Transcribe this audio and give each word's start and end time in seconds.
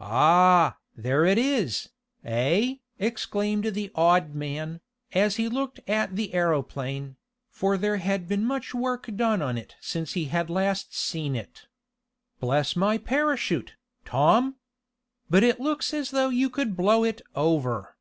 "Ah! 0.00 0.78
there 0.96 1.26
it 1.26 1.36
is, 1.36 1.90
eh?" 2.24 2.76
exclaimed 2.98 3.64
the 3.74 3.90
odd 3.94 4.34
man, 4.34 4.80
as 5.12 5.36
he 5.36 5.50
looked 5.50 5.80
at 5.86 6.16
the 6.16 6.32
aeroplane, 6.32 7.16
for 7.50 7.76
there 7.76 7.98
had 7.98 8.26
been 8.26 8.42
much 8.46 8.74
work 8.74 9.14
done 9.16 9.42
on 9.42 9.58
it 9.58 9.76
since 9.78 10.14
he 10.14 10.24
had 10.32 10.48
last 10.48 10.96
seen 10.96 11.36
it. 11.36 11.66
"Bless 12.38 12.74
my 12.74 12.96
parachute, 12.96 13.74
Tom! 14.06 14.56
But 15.28 15.42
it 15.44 15.60
looks 15.60 15.92
as 15.92 16.10
though 16.10 16.30
you 16.30 16.48
could 16.48 16.74
blow 16.74 17.04
it 17.04 17.20
over." 17.34 17.98